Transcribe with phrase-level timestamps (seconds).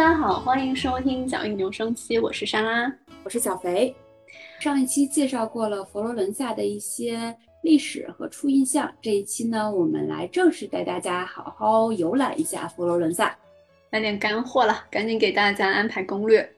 [0.00, 2.90] 家好，欢迎收听脚印留声期，我是莎拉，
[3.22, 3.94] 我是小肥。
[4.58, 13.36] 上一期介绍过了佛罗伦萨的一些历史和初印象，这一期呢，我们来正式带大家好好游览一下佛罗伦萨，
[13.90, 16.50] 来点干货了，赶紧给大家安排攻略。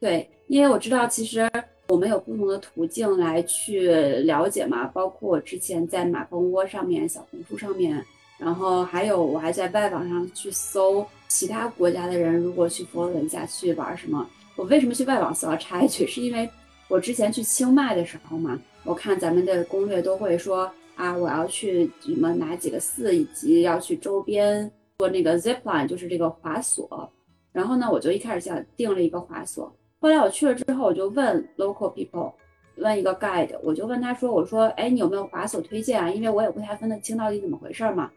[0.00, 1.48] 对，因为我知道其实
[1.86, 3.92] 我们有不同的途径来去
[4.24, 8.04] 了解嘛，包括我之前在马蜂窝上面、小红书上面，
[8.42, 14.26] 然后还有我还在外网上去搜其他国家的人如果去佛罗伦萨去玩什么。
[14.56, 16.48] 我为什么去外网搜要 插一句，是因为
[16.88, 27.10] 我之前去清迈的时候嘛，我看咱们的攻略都会说啊，我要去什么哪几个寺，以及要去周边做那个 zip line，就是这个滑索。
[27.52, 29.72] 然后呢，我就一开始想订了一个滑索。
[30.00, 32.32] 后来我去了之后，我就问 local people，
[32.76, 36.10] 问一个 guide，我就问他说：“我说，哎，你有没有滑索推荐啊？
[36.10, 38.10] 因为我也不太分得清到底怎么回事嘛。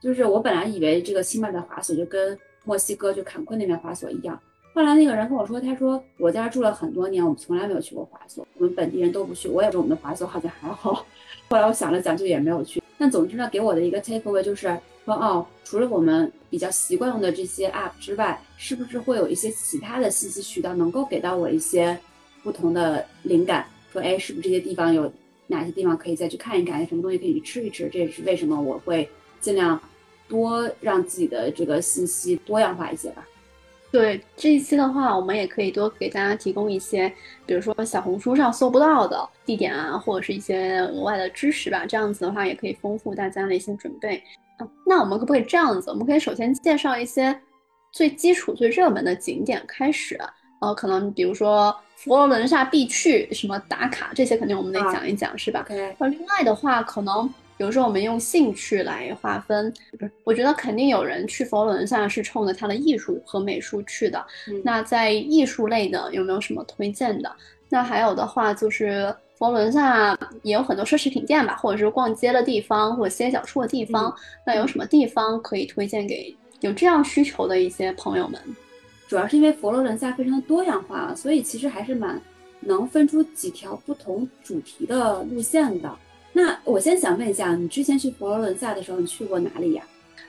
[0.00, 4.40] 就是我本来以为这个清迈的滑索就跟墨西哥就坎昆那边滑索一样。
[4.74, 9.48] 后来那个人跟我说，他说我家住了很多年，我们从来没有去过滑索，我们本地人都不去。
[9.48, 11.04] 我也觉我们的滑索好像还好。
[11.48, 12.80] 后来我想了想，就也没有去。
[12.96, 21.98] 但总之呢，给我的一个 take away 就是说，哦，除了我们比较习惯用的这些 app 之外，是不是会有一些其他的信息渠道能够给到我一些
[22.44, 23.66] 不同的灵感？
[23.92, 25.10] 说，哎，是不是这些地方有
[25.48, 26.80] 哪些地方可以再去看一看？
[26.80, 27.88] 有什么东西可以去吃一吃？
[27.88, 29.08] 这也是为什么我会
[29.40, 29.80] 尽量
[30.28, 33.26] 多让自己的这个信息多样化一些吧。
[33.90, 37.10] 对这一期的话，我们也可以多给大家提供一些，
[37.46, 41.86] 比如说小红书上搜不到的地点啊，或者是一些额外的知识吧。
[41.88, 44.22] 这样子的话，也可以丰富大家的一些准备。
[44.58, 45.88] 啊那我们可不可以这样子？
[45.88, 47.34] 我们可以首先介绍一些
[47.90, 50.20] 最基础、最热门的景点开始。
[50.60, 55.64] 呃，可能比如说佛罗伦萨必去什么打卡这些，肯定我们得讲一讲，是吧？
[55.96, 57.32] 那另外的话，可能。
[57.58, 60.10] 比如说，我们用兴趣来划分，不是？
[60.22, 64.24] 我觉得肯定有人去佛罗伦萨是冲着他的艺术和美术去的。
[64.62, 67.30] 那在艺术类的有没有什么推荐的？
[67.68, 74.14] 那还有的话就是佛罗伦萨也有很多奢侈品店吧，或者是逛街的地方，或者歇脚处的地方。
[74.46, 78.40] 那有什么地方可以推荐给有这样需求的一些朋友们？
[79.08, 82.20] 主要是因为佛罗伦萨非常的多样化，所以其实还是蛮
[82.60, 85.90] 能分出几条不同主题的路线的。
[86.38, 89.82] 那我先想问一下，你之前去佛罗伦萨的时候，你去过哪里呀？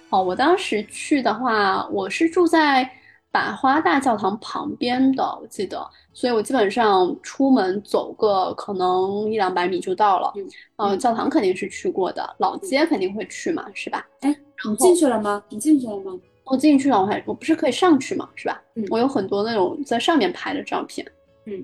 [0.10, 2.90] 哦，我当时去的话，我是住在
[3.30, 10.34] 百花大教堂旁边的，我记得，所以我基本上出门走个可能一两百米就到了。
[10.78, 14.04] 嗯，教堂肯定是去过的，老街肯定会去嘛，是吧？
[14.22, 14.36] 哎，
[14.68, 15.44] 你进去了吗？
[15.50, 16.18] 你进去了吗？
[16.46, 18.60] 我进去了，我还我不是可以上去嘛，是吧？
[18.74, 21.06] 嗯，我有很多那种在上面拍的照片。
[21.46, 21.64] 嗯。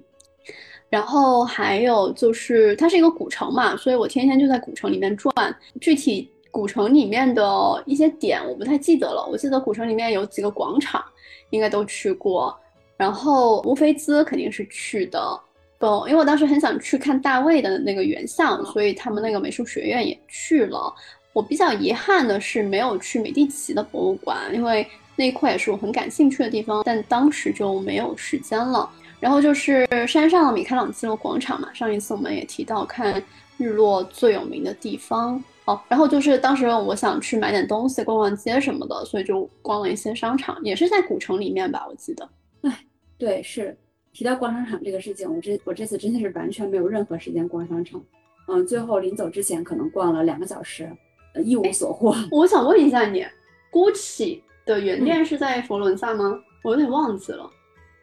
[0.96, 5.34] 然后还有就是，它是一个古城嘛，所以我天天就在古城里面转。
[5.82, 11.04] 具体古城里面的一些点我不太记得了，我记得古城里面有几个广场，
[11.50, 12.58] 应该都去过。
[12.96, 15.38] 然后乌菲兹肯定是去的，
[15.78, 20.94] 不，因为我当时很想去看大卫的那个原像，所以他们那个美术学院也去了。
[21.34, 28.90] 我比较遗憾的是没有去美第奇的博物馆，因为那一块也是我很感兴趣的地方，但当时就没有时间了。
[29.26, 33.20] 然后就是山上的米开朗基罗广场嘛，上一次我们也提到看
[33.58, 35.82] 日落最有名的地方哦。
[35.88, 42.30] 然后就是当时我想去买点东西、逛逛街什么的，所以就逛了一些商场，也是在古城里面吧，我记得。
[42.62, 42.86] 哎，
[43.18, 43.76] 对，是
[44.14, 48.00] 提到逛商场这个事情，我这我这次真的是完全没有任何时间逛商场。
[48.48, 50.88] 嗯，最后临走之前可能逛了两个小时，
[51.34, 52.16] 呃，一无所获。
[52.30, 53.26] 我想问一下你
[53.72, 56.40] ，GUCCI 的原店是在佛罗伦萨吗？
[56.64, 57.50] 我有点忘记了。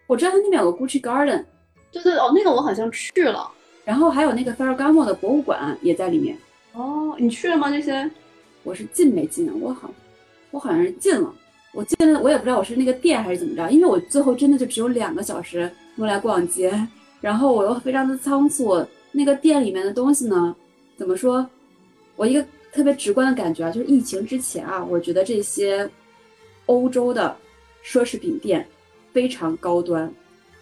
[0.07, 1.45] 我知道它那边有个 Gucci Garden，
[1.91, 3.51] 对对哦，那个我好像去了，
[3.85, 6.37] 然后还有那个 Ferragamo 的博物馆也在里面。
[6.73, 7.71] 哦，你去了吗？
[7.71, 8.11] 那些？
[8.65, 9.55] 我是进没进啊？
[9.61, 9.91] 我好，
[10.51, 11.35] 我好像是进了。
[11.73, 16.73] 我进了，我也不知道我是那个店还是怎么着，因为我最后真的就只有两个小时用来逛街，
[17.21, 18.85] 然后我又非常的仓促。
[19.11, 20.55] 那个店里面的东西呢，
[20.97, 21.47] 怎么说？
[22.17, 25.89] 我一个特别直观的感觉啊，就是疫情之前啊，我觉得这些
[26.67, 27.37] 欧洲的
[27.85, 28.67] 奢侈品店。
[29.13, 30.13] 非常高端，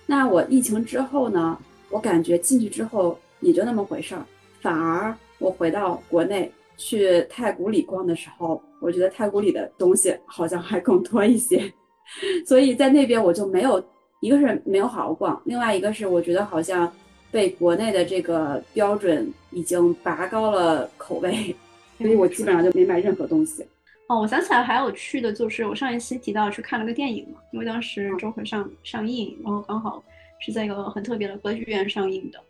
[0.06, 1.58] 那我疫情之后呢？
[1.88, 4.25] 我感觉进去之后也就那么回事儿，
[4.61, 11.61] 反而我回到国内去太古里逛的时候，我觉得太古里的东西好像还更多一些，
[12.47, 13.85] 所以在那边我就没有，
[14.20, 16.91] 一个是没有好好逛，另外一个是我觉得好像
[17.32, 21.56] 被国内的这个标准已经拔高了口味，
[21.99, 23.64] 所以我基本上就没买任何东西。
[24.10, 30.02] 哦，我想起来还有去的，就是我上一期提到去看了个电影嘛，因为当时周回上上映，然后刚好
[30.40, 32.40] 是在一个很特别的歌剧院上映的。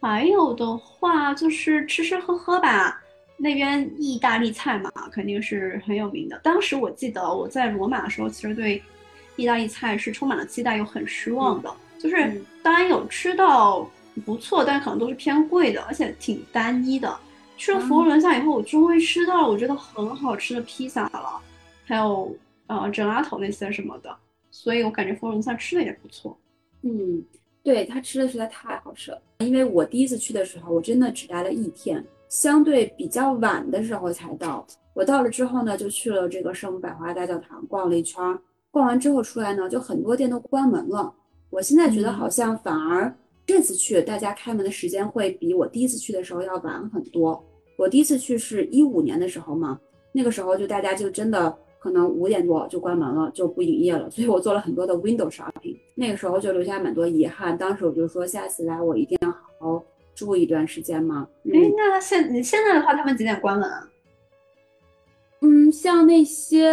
[0.00, 3.00] 还有的话就是吃吃喝喝吧，
[3.36, 6.36] 那边意大利菜嘛，肯定是很有名的。
[6.42, 8.82] 当时我记得我在罗马的时候，其实对
[9.36, 11.72] 意大利菜是充满了期待又很失望的。
[12.00, 13.88] 就是嗯当然有吃到
[14.26, 17.16] 不错，但可能都是偏贵的，而且挺单一的。
[17.58, 21.40] 去了佛罗伦萨以后，我终于吃到了我觉得很好吃的披萨了，
[21.84, 22.34] 还有
[22.68, 24.16] 呃 gelato 那些什么的，
[24.50, 26.38] 所以我感觉佛罗伦萨吃的也不错。
[26.82, 27.22] 嗯，
[27.64, 29.20] 对，他吃的实在太好吃了。
[29.40, 34.64] 因为我第一次去的时候，我真的只待了一天，相对比较晚的时候才到。
[34.94, 38.40] 我到了之后呢，就去了这个圣母百花大教堂逛了一圈儿。
[38.70, 41.12] 逛完之后出来呢，就很多店都关门了。
[41.50, 43.12] 我现在觉得嗯好像反而
[43.46, 47.42] 这次去，大家开门的时间会比我第一次去的时候要晚很多。
[47.78, 49.78] 我第一次去是一五年的时候嘛，
[50.10, 54.10] 那个时候就大家就真的可能五点多就关门了，就不营业了。
[54.10, 57.56] 所以我做了很多的 window shopping，那个时候就留下蛮多遗憾。
[57.56, 61.28] 当时我就说，下次来我一定要好好住一段时间嘛。
[61.44, 63.88] 嗯哎、那现你现在的话，他们几点关门啊？
[65.40, 66.66] 嗯，像那些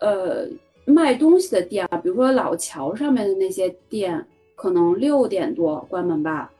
[0.00, 0.46] 呃
[0.84, 6.52] 卖东西的店啊，比如说老桥上面的那些店，可能六点多关门吧，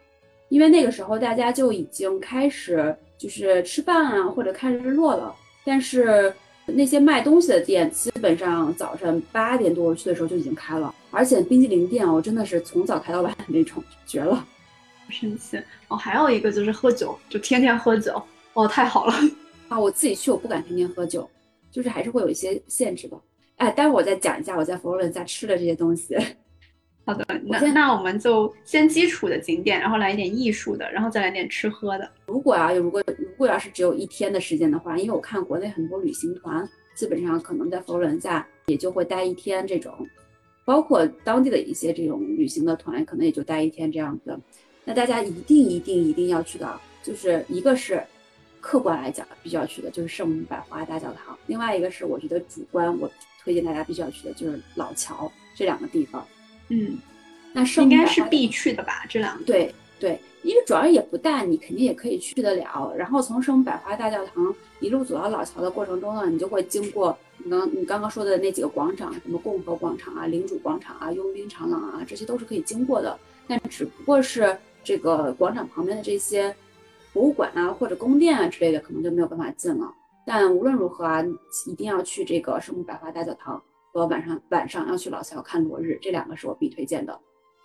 [0.48, 5.34] 因为那个时候大家就已经开始就是吃饭啊，或者看日落了。
[5.64, 6.32] 但是
[6.66, 14.46] 那些卖东西的店，基本上早晨八点多我去的时候就已经开了，而且冰激凌店哦，真的是从早开到晚的那种，绝了。
[15.08, 18.20] 生气哦，还有一个就是喝酒，就天天喝酒，
[18.54, 19.14] 哦，太好了。
[19.68, 21.28] 啊，我自己去我不敢天天喝酒，
[21.70, 23.16] 就是还是会有一些限制的。
[23.56, 26.16] 哎，待会儿我再讲一下我在佛罗伦萨吃的这些东西。
[27.06, 32.10] 好的，那先那我们就先基础的景点，然后来一点艺术的，然后再来点吃喝的。
[32.26, 39.94] 如果啊，如果如果要是只有一天的时间的话，因为我看国内很多旅行团，基本上可能在佛罗伦萨也就会待一天这种，
[40.64, 44.36] 包括当地的一些这种旅行的团，可能也就待一天这样子。
[44.84, 48.02] 那大家一定一定一定要去的，就是一个是
[48.60, 53.08] 客观来讲必须要去的，就是圣母百花大教堂；另外一个是我觉得主观我
[53.44, 56.26] 推荐大家必须要去的，就是老桥这两个地方。
[56.68, 56.98] 嗯，
[57.52, 59.04] 那圣应该是必去的吧？
[59.08, 59.44] 这两个。
[59.44, 62.92] 对对，因为主要也不大，你肯定也可以去得了。
[62.96, 73.18] 然后从圣母百花大教堂一路走到老桥的过程中呢，你就会经过你刚你刚刚说的那几个广场，什么共和广场啊、领主广场啊、佣兵长廊啊，这些都是可以经过的。
[73.48, 76.54] 但只不过是这个广场旁边的这些
[77.12, 79.90] 博物馆啊或者宫殿啊之类的，可能就没有办法进了。
[80.26, 81.24] 但无论如何啊，
[81.66, 83.62] 一定要去这个圣母百花大教堂
[83.96, 87.18] 和晚上晚上要去老桥看落日，这两个是我必推荐的。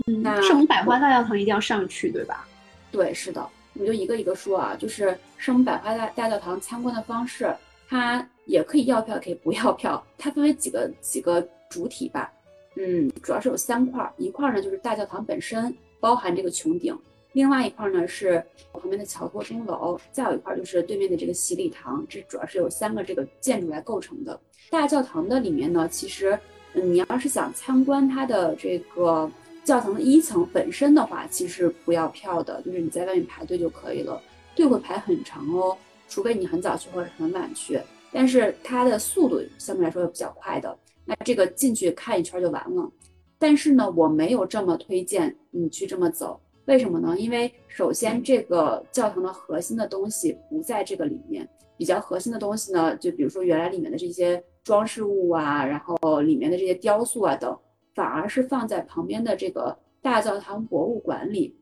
[0.07, 2.47] 嗯那，圣母百花大教堂一定要上去，对吧？
[2.89, 7.53] 对，是的，我们就一个一个说啊，就是圣母百花大大教堂参观的方式，
[7.89, 12.31] 它也可以要票，也可以不要票，它分为几个几个主体吧。
[12.77, 16.95] 嗯，主要是有三块儿，一块儿呢就是大教堂本身，包含这个穹顶；
[17.33, 18.43] 另外一块呢是
[18.73, 22.05] 旁边的桥托钟楼，再有一块就是对面的这个洗礼堂。
[22.09, 24.39] 这主要是由三个这个建筑来构成的。
[24.69, 26.37] 大教堂的里面呢，其实，
[26.73, 29.29] 嗯，你要是想参观它的这个
[29.63, 34.21] 教堂的一层本身的话，其实不要票的，就是你在外面排队就可以了，
[34.55, 35.77] 队会排很长哦，
[36.09, 37.79] 除非你很早去或者很晚去。
[38.11, 42.91] 但是它的速度相对来说比较快的，那这个进去看一圈就完了。
[43.39, 47.17] 但是呢，我没有这么推荐你去这么走，为什么呢？
[47.17, 57.57] 因为首先这个教堂的核心的东西不在这个里面，比较核心的东西呢，就比如说原来里面的这些装饰物啊，然后里面的这些雕塑啊等，
[57.95, 61.57] 反而是放在旁边的这个大教堂博物馆里。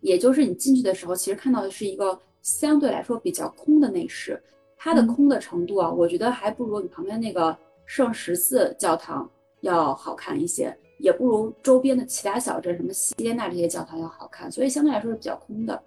[0.00, 4.40] 也就是你进去的时候，其实看到的是一个相对来说比较空的内饰，
[4.76, 9.28] 它的嗯空的程度啊，我觉得还不如你旁边那个圣十字教堂
[9.60, 15.82] 要好看一些，也不如周边的其他小镇，什么西耶纳这些教堂要好看，所以相对来说是比较空的。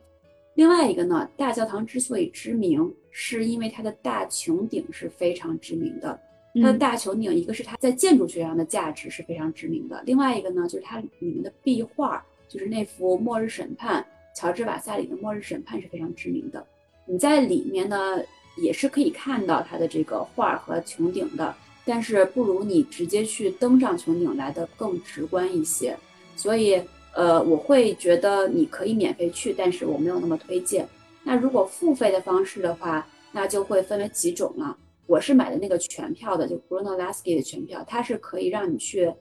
[0.56, 6.20] 另外一个呢，大教堂之所以知名，是因为它的大穹顶是非常知名的。
[6.56, 14.06] 它的嗯大穹顶，一个是它在建筑学上的价值是非常知名的，另外一个呢，就是它里面的壁画，就是那幅《末日审判》，
[14.39, 16.66] 乔治瓦萨里的《末日审判》是非常知名的。
[17.06, 18.18] 你在里面呢，
[18.58, 21.56] 也是可以看到它的这个画和穹顶的，
[21.89, 25.98] 但是不如你直接去登上穹顶来的更直观一些。
[26.36, 26.79] 所以，
[27.15, 30.88] 呃，我会觉得你可以免费去，但是我没有那么推荐。
[31.24, 34.77] 那如果付费的方式的话，那就会分为几种了。
[35.08, 39.12] 我是买的那个全票的，就 Bruno Lasky 的全票，它是可以让你去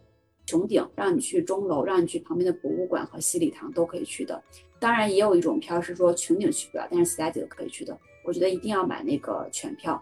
[0.47, 4.43] 穹顶，让你去钟楼，让你去旁边的博物馆和西礼堂都可以去的。
[4.79, 7.99] 当然，也有一种票是说穹顶去不了，但是其他几个可以去的。
[8.25, 10.01] 我觉得一定要买那个全票，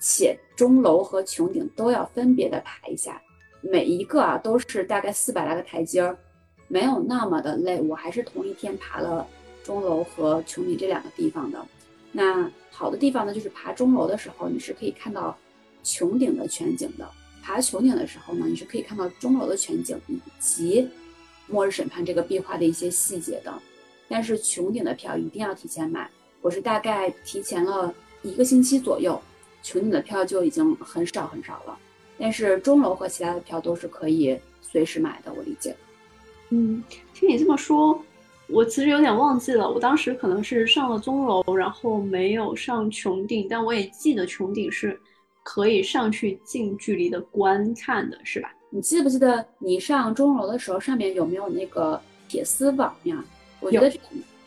[0.00, 3.20] 且钟楼和穹顶都要分别的爬一下，
[3.60, 6.18] 每一个啊都是大概四百来个台阶儿，
[6.66, 7.80] 没有那么的累。
[7.82, 9.26] 我还是同一天爬了
[9.62, 11.64] 钟楼和穹顶这两个地方的。
[12.12, 15.36] 那好的地方呢，就是爬钟楼的时候，你是可以看到
[15.84, 17.08] 穹顶的全景的。
[17.42, 20.88] 爬穹顶的时候呢，你是可以看到钟楼的全景以及
[21.46, 23.52] 末日审判这个壁画的一些细节的。
[24.08, 29.20] 但是穹顶的票一定要提前买，我是大概提前了一个星期左右，
[29.62, 31.78] 穹顶的票就已经很少很少了。
[32.18, 35.74] 但是钟楼和其他的票都是可以随时买的，我理解。
[36.50, 36.82] 嗯，
[37.14, 37.98] 听你这么说，
[38.48, 45.00] 我其实有点忘记了，我当时可能是上了钟楼，然后没有上穹顶，但我也记得穹顶是
[45.42, 48.52] 可以上去近距离的观看的，是吧？
[48.68, 53.24] 你记不记得你上钟楼的时候，上面有没有那个铁丝网呀？
[53.60, 53.92] 我觉得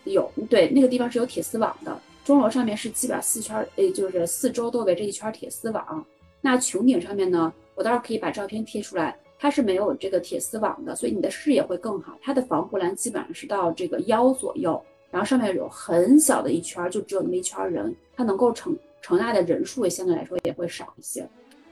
[0.03, 1.99] 有，对，那个地方是有铁丝网的。
[2.23, 6.05] 钟楼上面是基本上四圈，诶，就是四周都围着一圈铁丝网。
[6.39, 12.17] 那穹顶上面呢，我到时候可以把照片贴出来，它是没有这个铁丝网的，所以你的视野会更好。
[12.21, 21.27] 它的防护栏基本上是到这个腰左右，然后上面有很小的一圈，就只有那么一圈人，它能够承承纳的人数也相对来说也会少一些。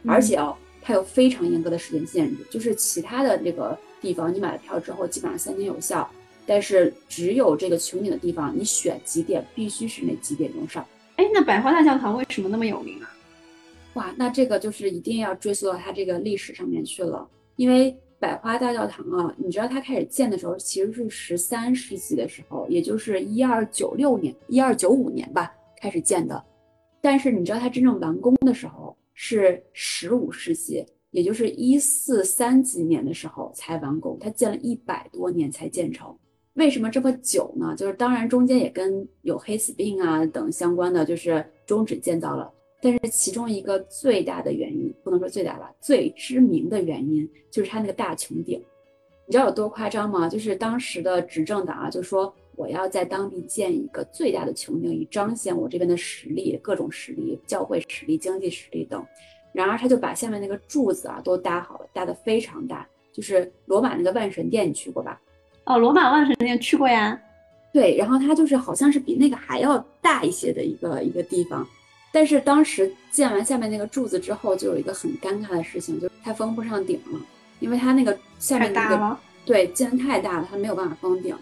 [0.06, 6.10] 而且哦，它有非常严格的时间限制，就是其他的这个地方你买了票之后，基本上三天有效。
[6.46, 10.86] 但是只有这个穹顶的地方，你选几点必须是那几点钟上。
[11.16, 13.16] 哎，那百花大教堂为什么那么有名啊？
[13.94, 17.28] 哇，那这个就是一定要追溯到它这个历史上面去了。
[17.58, 26.44] 因为百花大教堂啊，你知道它开始建的时候其实是十三世纪的时候，也就是一二九六年、一二九五年吧开始建的。
[27.02, 34.18] 但是你知道它真正完工的时候是十五世纪，也就是一四三几年的时候才完工。
[34.20, 36.16] 它建了一百多年才建成。
[36.56, 37.74] 为什么这么久呢？
[37.78, 42.52] 就是当然中间也跟有黑死病啊等相关的，就是终止建造了。
[42.82, 48.62] 但是其中一个最大的原因，不能说最大吧，最知名的原因就是它那个大穹顶。
[49.28, 50.28] 你知道有多夸张吗？
[50.28, 59.06] 就是当时的执政党啊，就说我要在当地建一个最大的穹顶，以彰显我这边的实力，各种实力，教会实力、经济实力等。
[59.54, 65.22] 然而他就把下面那个柱子啊都搭好了，搭得非常大，就是罗马那个万神殿，你去过吧？
[65.66, 67.20] 哦，罗马万神殿去过呀，
[67.72, 71.66] 对，然后它就是好像是比那个还要大一些的一个一个地方，
[72.12, 77.20] 但是当时建完下面那个柱子之后，就有一个很尴尬的事情，就是它封不上顶了，
[77.60, 81.36] 因为它那个下面那个对建太大了，它没有办法封顶。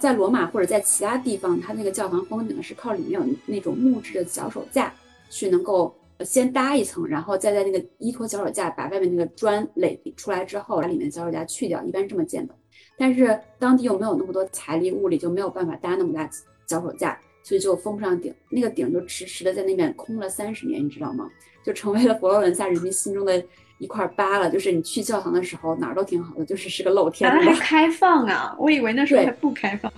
[0.00, 4.92] 在罗马或者在其他地方，它那个教堂封顶是靠里面有那种木质的脚手架
[5.28, 12.54] 去能够先搭一层，然后再在那个依托脚手架把外面那个砖垒出来之后，把里面脚手架去掉，一般是这么建的。
[12.96, 16.28] 但是当地又没有那么多财力物力，就没有办法搭那么大
[16.66, 18.34] 脚手架，所以就封不上顶。
[18.50, 21.30] 那个顶就迟迟的在那边空了三十年，你知道吗？
[21.64, 23.42] 就成为了佛罗伦萨人民心中的
[23.78, 24.50] 一块疤了。
[24.50, 27.40] 就是你去教堂的时候哪儿都挺好的，就是是个露天的。
[27.40, 28.56] 还开放啊？
[28.58, 29.92] 我以为那时候还不开放。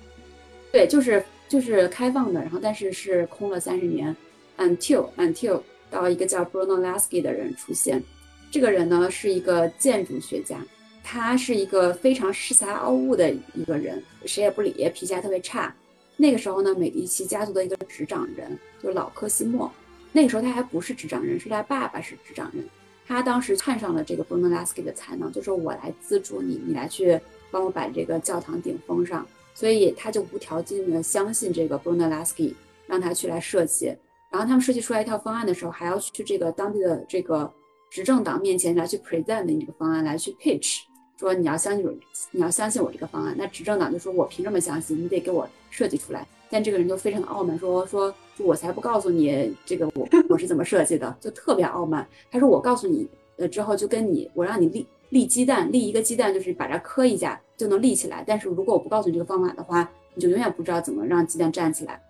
[0.71, 4.15] 对，就是就是开放的，然后但是是空了三十年
[4.59, 8.03] ，until until 到一个叫 Bruno Lasky 的人出现。
[8.51, 10.59] 这个人呢是一个建筑学家。
[11.07, 15.73] 他是一个非常恃才傲物的一个人，谁也不理，脾气还特别差。
[16.17, 19.71] 那个时候呢，美第奇家族的一个执掌人就是老科西莫。
[20.13, 22.65] 那个时候他还不是执掌人，是他爸爸是执掌人。
[23.07, 27.21] 他当时看上了这个 Bruno Lasky 的才能，就说我来资助你，你来去
[27.51, 29.27] 帮我把这个教堂顶封上。
[29.53, 32.55] 所以他就无条件的相信这个 Bruno Lasky，
[32.87, 33.87] 让他去来设计。
[34.31, 37.53] 然后他们设计出来一套方案的时候，还要去这个当地的这个
[37.91, 40.81] 执政党面前来去 present 你这个方案，来去 pitch。
[41.19, 43.35] 说你要相信，你要相信我这个方案。
[43.37, 45.03] 那执政党就说：“我凭什么相信？
[45.03, 53.07] 你得给我设计出来。”但这个人就非常的傲慢，说：“说我才不告诉你这个我我是怎么设计的，就特别傲慢。”他说：“我告诉你
[53.37, 58.23] 呃之后，就跟你我让你立立鸡蛋，立一个鸡蛋就是把它磕一下就能立起来。
[58.27, 62.01] 但是如果我不告诉你这个方法的话，你就永远不知道怎么让鸡蛋站起来。”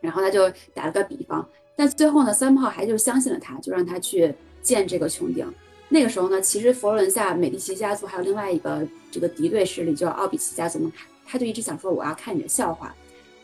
[0.00, 1.46] 然后他就打了个比方，
[1.76, 5.46] 但最后呢，三炮还就相信了他，就让他去建这个穹顶。
[5.92, 10.92] 那个时候呢，其实佛罗伦萨美第奇家族还有另外一个这个敌对势力，叫奥比奇家族嘛，
[11.26, 12.94] 他就一直想说我要看你的笑话，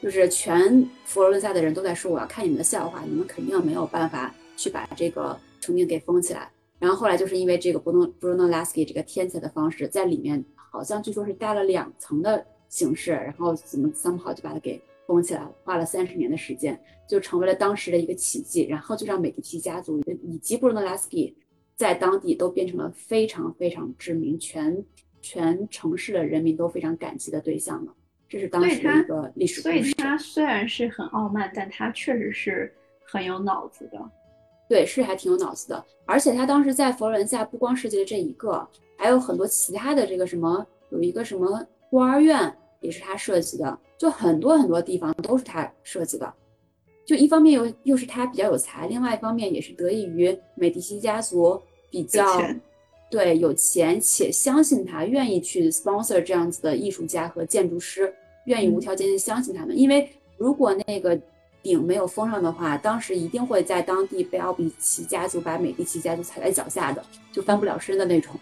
[0.00, 6.48] 就是全佛罗伦萨的人都在说我要看你们的笑话，你们肯定没有办法去把这个穹顶给封起来。
[6.78, 21.34] 然后后来就是因为这个 Bruno Bruno Lasky 这个天才的方式，在里面好像据说是搭了两层的形式，然后怎么 somehow 就把它给封起来了，花了三十年的时间，就成为了当时的一个奇迹，然后就让美第奇家族以及 Bruno Lasky。
[21.76, 24.82] 在当地都变成了非常非常知名，全
[25.20, 27.94] 全城市的人民都非常感激的对象了。
[28.28, 29.82] 这是当时的一个历史故事。
[29.82, 34.10] 所以他虽然是很傲慢，但他确实是很有脑子的。
[34.68, 35.84] 对，是还挺有脑子的。
[36.06, 38.66] 而且他当时在佛罗伦萨不光设计了这一个，
[38.96, 46.34] 还有很多其他的这个什么，有一个什么孤儿院也是他设计的，就很多很多地方都是他设计的。
[47.06, 52.42] 就一方面又又是他比较有才，另外一方面也是得益于美第奇家族比较
[53.08, 58.12] 对有钱且相信他，愿意去 sponsor 这样子的艺术家和建筑师，
[58.46, 59.78] 愿意无条件的相信他们。
[59.78, 61.16] 因为如果那个
[61.62, 68.34] 顶没有封上的话，当时一定会在当地被奥比奇家族把美第奇家族踩在脚下的，就翻不了身的那种。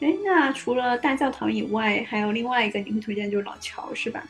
[0.00, 4.24] 哎，那除了大教堂以外，还有另外一个你会推荐就是老乔是吧？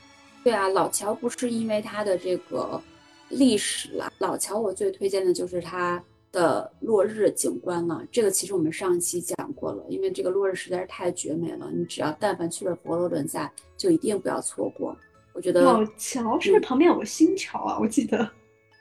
[0.48, 2.80] 对啊，老桥不是因为它的这个
[3.28, 6.02] 历史了，老桥我最推荐的就是它
[6.32, 8.02] 的落日景观了。
[8.10, 14.96] 这个其实我们上期讲过了，因为这个落日实在是太绝美了，你只要但凡去了佛罗伦萨，就一定不要错过。
[15.34, 17.78] 我觉得老桥是不是旁边有个新桥啊？
[17.78, 18.26] 我记得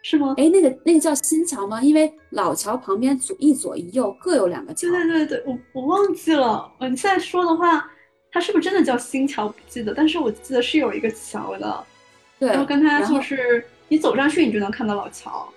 [0.03, 0.35] 是吗？
[0.37, 1.83] 哎，那个那个叫新桥吗？
[1.83, 4.89] 因为老桥旁边左一左一右各有两个桥。
[4.89, 6.71] 对对对对，我我忘记了。
[6.79, 7.91] 嗯，你现在说的话，
[8.37, 9.47] 它是不是真的叫新桥？
[9.47, 11.83] 不记得，但是我记得是有一个桥的。
[12.37, 15.49] 对，然后跟它就是你走上去，你就能看到老桥。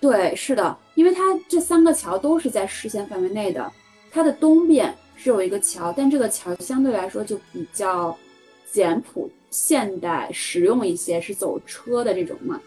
[0.00, 3.70] 对，是的，因为它这三个桥都是在视线范围内的。
[4.10, 8.16] 它的东边是有一个桥，但这个桥相对来说就比较
[8.72, 9.30] 简朴。
[9.50, 12.58] 现代实用一些是走车的这种嘛，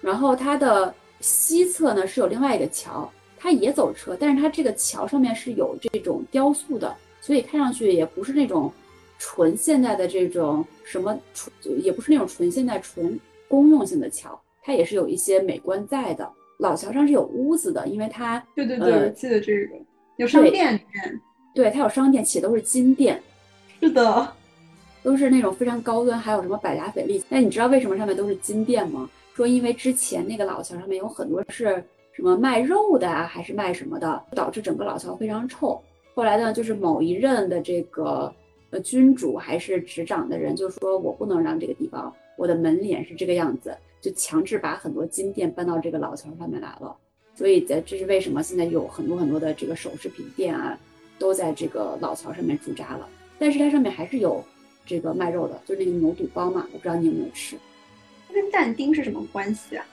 [0.00, 8.72] 然后它的西侧呢是有另外一个桥，它也走车，但是它这个桥上面是有这种雕塑的，所以看上去也不是那种
[9.24, 16.28] 纯现代的这种什么纯，也不是那种纯现代纯公用性的桥，它也是有一些美观在的。
[16.58, 19.76] 老桥上是有屋子的，因为它对对对，我记得这个
[20.16, 21.20] 有商店里面，
[21.54, 23.22] 对，它有商店，且都是金店，
[23.80, 24.32] 是的。
[25.04, 27.24] 都是那种非常高端，还有什么百达翡丽。
[27.28, 29.08] 那你知道为什么上面都是金店吗？
[29.34, 35.80] 说因为之前那个老桥上面有很多是什么卖肉的啊，还是卖什么的，导致整个老桥非常臭。
[36.14, 38.32] 后来呢，就是某一任的这个
[38.72, 46.96] 呃君主还是执掌的人，就说我不能让这个地方，我的门脸是这个样子，就强制把很多金店搬到这个老桥上面来了。
[47.36, 50.76] 所以在这是为什么现在有很多很多的这个首饰品店啊，
[51.20, 53.08] 都在这个老桥上面驻扎了。
[53.38, 54.44] 但是它上面还是有。
[54.84, 57.56] 这个卖肉的，就是那个牛肚包嘛，我不知道你有没有吃。
[58.26, 59.86] 它跟但丁是什么关系啊？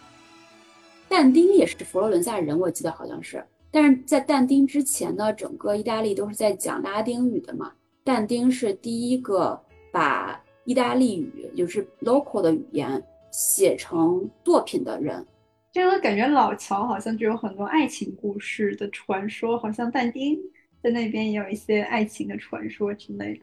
[1.07, 3.45] 但丁也是佛罗伦萨人，我记得好像是。
[3.69, 7.71] 但是在但丁之前呢，整个意大利都是在讲拉丁语的嘛。
[8.03, 9.59] 但丁是第一个
[9.91, 15.25] 把意大利语，就是 local 的语言写成作品的人。
[15.71, 20.39] 这个感觉老乔好像就有很多爱情故事的传说，好像但丁
[20.81, 23.41] 在那边也有一些爱情的传说之类的。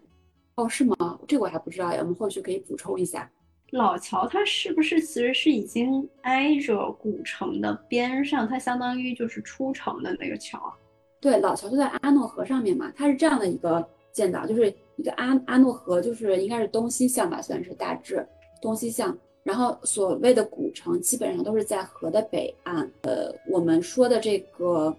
[0.57, 0.97] 哦，是吗？
[1.29, 3.31] 这个我还不知道呀，我们后续可以补充一下。
[3.71, 8.49] 老桥它是不是其实是已经挨着古城的边上？
[8.49, 10.73] 它相当于就是出城的那个桥啊？
[11.21, 18.27] 对，老桥就在阿诺河上面嘛，它是这样的一个建造，就是一个阿阿诺河，就是应该是东西向吧，算是大致
[18.63, 19.15] 东西向。
[19.43, 22.91] 然后所谓的古城基本上都是在河的北岸。
[23.03, 24.97] 呃，我们说的这个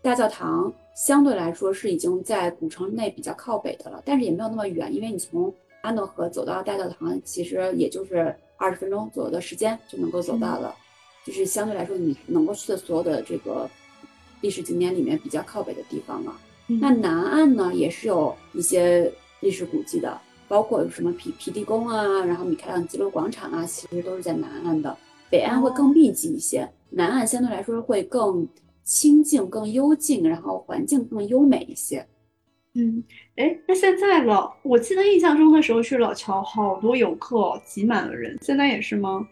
[0.00, 0.72] 大教堂。
[0.94, 10.74] 相对来说是已经在古城内比较靠北的了，但是也没有那么远，因为你从阿诺河走到大教堂，其实也就是二十分钟左右的时间就能够走到了，
[11.26, 13.68] 就是相对来说你能够去的所有的这个
[14.40, 16.34] 历史景点里面比较靠北的地方了。
[16.66, 24.96] 那南岸呢，也是有一些历史古迹的，包括有什么皮皮蒂宫啊，然后米开朗基罗广场啊，其实都是在南岸的。
[25.30, 28.48] 北岸会更密集一些，南岸相对来说会更。
[28.88, 32.06] 清静更幽静，然后环境更优美一些。
[32.74, 33.02] 嗯，
[33.34, 38.38] 哎，那现在老，我记得印象中的时候去老桥，好多游客，挤满了人。
[38.42, 39.26] 现在也是吗？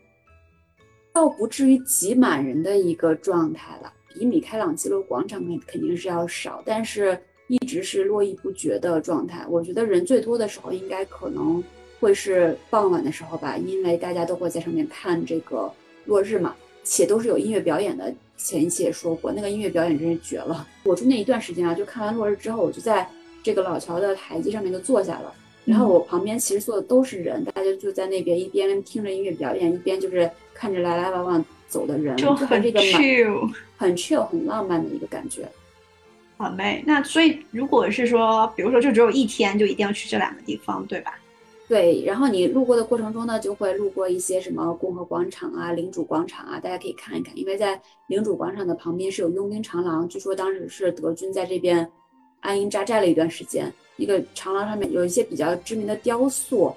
[1.13, 9.45] 倒不至于挤满人的一个状态了，比米开朗基罗广场肯肯定是要少，但是一直是络绎不绝的状态。
[9.51, 11.63] 我觉得人最多的时候应该可能
[12.01, 15.71] 会是傍晚的时候吧，因为大家都会在上面看这个
[16.07, 18.15] 落日嘛，且都是有音乐表演的。
[18.37, 20.67] 前一期也说过，那个音乐表演真是绝了。
[20.85, 23.09] 我住那一段时间啊，就看完落日之后，我就在
[23.43, 25.33] 这个老桥的台阶上面就坐下了。
[25.65, 35.49] 然后我旁边其实坐的都是人，大家就在那边一边听着音乐表演，一边就是看着来来往往走的人，就很这个 chill，很 chill，很浪漫的一个感觉。
[36.37, 41.15] 好嘞，那所以如果是说，比如说就只有一天，就一定要去这两个地方，对吧？
[41.67, 47.37] 对，然后你路过的过程中呢，就会路过一些什么共和广场啊、领主广场啊，大家可以看一看。
[47.39, 51.91] 因为在领主广场的旁边是有佣兵长廊，据说当时是德军在这边
[52.41, 53.73] 安营扎寨了一段时间。
[53.97, 56.75] 那个长廊上面有一些比较知名的雕塑，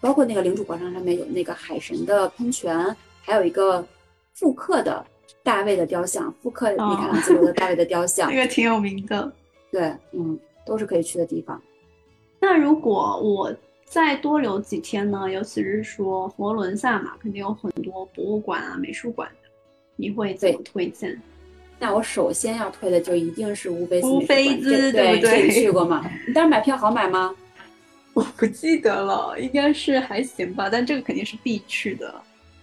[0.00, 3.84] 包括那个领主广场上面有那个海神的喷泉，还有一个
[4.40, 5.06] 复刻的
[5.44, 9.30] 大卫的雕像，复刻米开朗基罗的大卫的雕像， 那个挺有名的。
[9.70, 11.62] 对，嗯，都是可以去的地方。
[12.40, 13.54] 那如果我。
[13.90, 15.28] 再多留几天呢？
[15.28, 19.48] 尤其是说佛罗伦萨嘛，肯定有很多博物馆啊、美术馆的，
[19.96, 21.20] 你会怎么推荐？
[21.76, 25.42] 那我首先要推的就一定是乌菲兹乌菲兹，对不对？
[25.48, 26.08] 你去过吗？
[26.24, 27.34] 你当时买票好买吗？
[28.14, 32.14] 我不记得了，应该是还行吧，但这个肯定是必去的。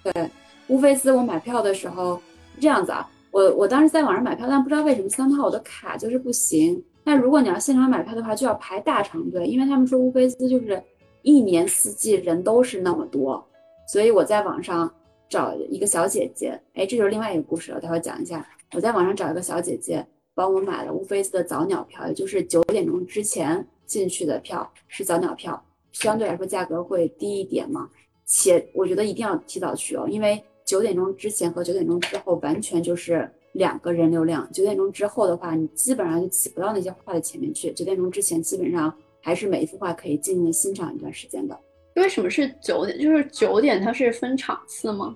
[0.04, 0.30] 对，
[0.68, 2.20] 乌菲兹我买票的时候
[2.60, 6.84] 这样子啊，我我当时在网上买票，但不知道为什么三号我的卡就是不行。
[7.04, 10.82] 那如果你要现场买票的话，就要排大长队，因为他们说乌菲兹就是
[11.22, 13.42] 一年四季人都是那么多，
[13.88, 14.92] 所以我在网上
[15.30, 18.46] 找一个小姐姐，哎，这就是另外一个故事了，待会讲一下。
[18.74, 27.90] 我在网上找一个小姐姐帮我买了乌菲兹的早鸟票，也就是九点钟之前进去的票是早鸟票，相对来说价格会低一点嘛。
[28.26, 34.48] 且我觉得一定要提早去哦，因为九点钟之前和九点钟之后完全就是两个人流量。
[34.52, 37.72] 九点钟之后的话，你基本上就挤不到那些画的前面去。
[37.72, 41.58] 九点钟之前基本上还是每一幅画可以静静的欣赏一段时间的。
[41.96, 43.00] 为什么是九点？
[43.00, 45.16] 就是九点它是分场次吗？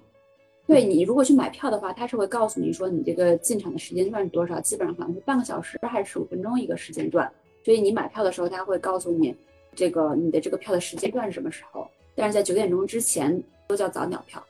[0.68, 7.30] 对你如果去买票的话，它是会告诉你说你这个进场的时间段是多少，基本上好像是半个小时还是十五分钟一个时间段。
[7.66, 9.36] 所以你买票的时候，它会告诉你
[9.76, 11.86] 这个你的这个票的时间段是什么时候。
[12.16, 14.42] 但是在九点钟之前都叫早鸟票。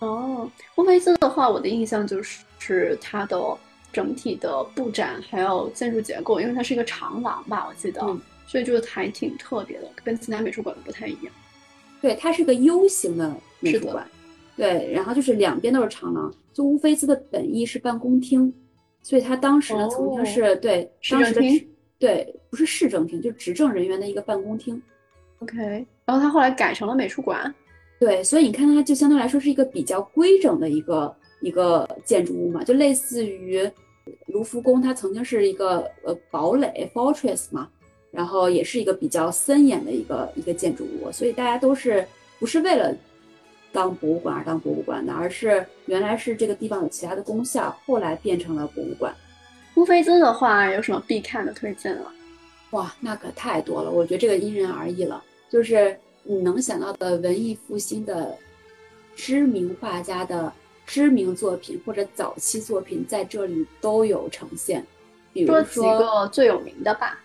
[0.00, 3.38] 哦，乌菲兹的话，我的印象就是是它的
[3.92, 8.00] 整体的布展还有建筑结构，因为它是一个长廊吧，我记得，
[8.46, 11.32] 所以就还挺特别的，跟其他美术馆不太一样。
[12.02, 14.06] 对，它是个 U 型的美术馆。
[14.54, 16.32] 对，然后就是两边都是长廊。
[16.52, 18.52] 就乌菲兹的本意是办公厅，
[19.02, 21.66] 所以他当时呢曾经是对当时的
[21.98, 24.80] 对不是市政厅，就是执政人员的一个办公厅。
[25.40, 27.54] OK，然后他后来改成了美术馆。
[27.98, 33.68] 对，所以你看它就相对来说是一个比较规整的一个一个建筑物嘛，就类似于
[34.26, 37.68] 卢浮宫，它曾经是一个呃堡垒 （fortress） 嘛，
[38.10, 42.06] 然后也是一个比较森严的一个一个建筑物，所以大家都是
[42.38, 42.94] 不是为了。
[43.72, 49.14] 当博物馆而当博物馆的，而是原来是这个地方有其他的功效，后来变成了博物馆。
[49.74, 52.10] 乌菲兹的话有什么必看的推荐了？
[52.70, 53.90] 哇，那可太多了。
[53.90, 55.94] 我觉得这个因人而异了，就是
[56.26, 58.36] 你能想到的文艺复兴的
[59.14, 60.52] 知名画家的
[60.84, 64.84] 知名作品或者早期作品在这里都有呈现。
[65.32, 67.20] 比如说几个最有名的吧。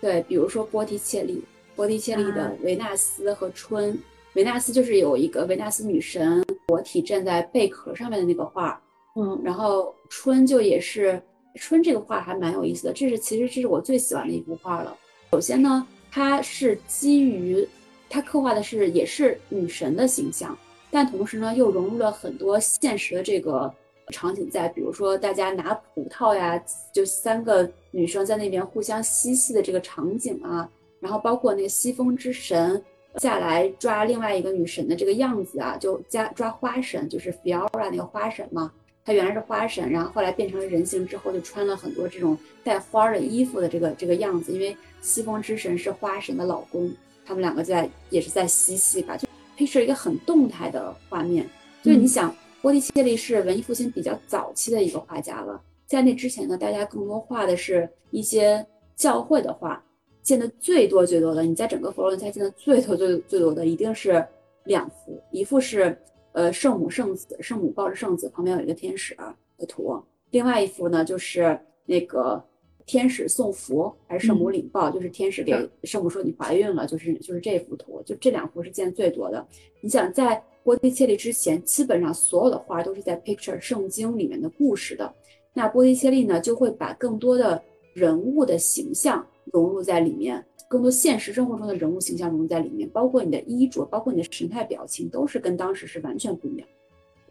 [0.00, 1.42] 对，比如说波提切利，
[1.74, 3.92] 波提切利的《维纳斯和春》。
[4.34, 8.78] 维纳斯就是有一个维纳斯女神裸体站在贝壳上面的那个画，
[9.16, 11.20] 嗯，然后春就也是
[11.54, 14.94] 春这个画还蛮有意思的，这是其实这是我最喜欢的一幅画了。
[15.32, 17.66] 首先呢，它是基于
[18.08, 20.56] 它刻画的是也是女神的形象，
[20.90, 23.72] 但同时呢又融入了很多现实的这个
[24.10, 30.68] 场景在，比如说大家拿葡萄呀，就三个女生在那边互相嬉戏的这个场景啊，
[31.00, 32.82] 然后包括那个西风之神。
[33.18, 38.70] 下来抓另外一个女神的这个样子啊，就加抓花神，就是 Fiora 那个花神嘛。
[39.06, 44.52] 她原来是花神，然后后来变成了人形之后，就穿了很多这种带花的衣服的这个这个样子。
[44.52, 46.92] 因为西风之神是花神的老公，
[47.26, 51.48] 他们两个在也是在嬉戏吧，就配摄一个很动态的画面。
[51.82, 59.82] 就是你想，波提切利是文艺复兴比较早期的一个画家了，在那之前呢，大家更多画的是一些教会的画。
[60.22, 64.26] 见的最多最多的，你在整个佛罗伦萨见的最多最最多的一定是
[64.64, 65.96] 两幅，一幅是
[66.32, 69.16] 呃圣母圣子，圣母抱着圣子，旁边有一个天使
[69.56, 72.44] 的图，另外一幅呢就是那个
[72.86, 75.52] 天使送福，还是圣母领报，就是天使给
[75.84, 79.46] 圣母说你怀孕了，就是就是这幅图，就这两幅是见最多的。
[79.80, 85.12] 你想在波提切利之前，基本上所有的画都是在 picture 圣经里面的故事的，
[85.52, 89.26] 那波提切利呢就会把更多的人物的形象。
[89.52, 96.66] 融入在里面，更多现实生活中的人物形象融入在里面，包括你的衣着，包括你的神态表情，都是跟当时是完全不一样。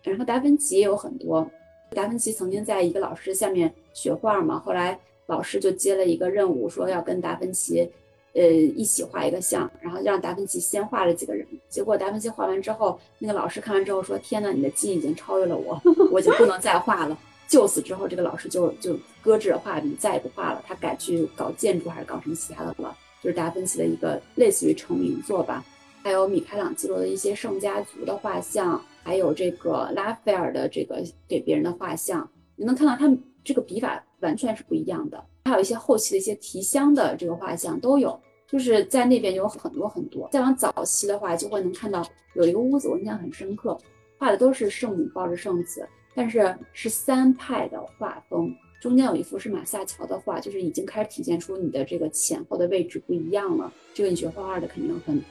[0.01, 1.45] 然后达芬奇也有很多，
[1.91, 7.89] 达芬奇曾经在一个老师下面学画嘛，后来老师就接了一个任务，说要跟达芬奇，
[8.33, 20.63] 呃，一起画一个像，然后让达芬奇先画了几个人，结果达芬奇画完之后，那个老师看完之后说：“天呐，你的技艺已经超越了我， 我就不能再画了。”就此之后，这个老师就就搁置了画笔，再也不画了。
[20.67, 22.97] 他改去搞建筑，还是搞什么其他的了？
[23.21, 25.63] 就是达芬奇的一个类似于成名作吧。
[26.03, 35.23] 还有米开朗基罗的一些圣家族的画像，还有这个拉斐尔的这个给别人的画像，你能看到他们这个笔法完全是不一样的。
[35.45, 40.27] 还有一些后期的一些提香的这个画像都有，就是在那边有很多很多。
[40.33, 43.77] 再往早期的话，就会能看到有一个屋子，我印象很深刻，
[44.17, 45.87] 画的都是圣母抱着圣子。
[46.15, 53.71] 但是是三派的画风，中间有一幅是马萨乔的画，就是已经开始体现出你的这个前后的位置不一样了。
[53.93, 55.21] 这个你学画画的肯定很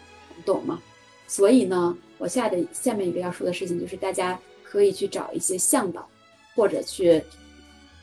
[0.45, 0.81] 懂嘛。
[1.27, 6.07] 所以呢，我下的下面一个要说的事情就是，大家可以去找一些向导，
[6.55, 7.23] 或者去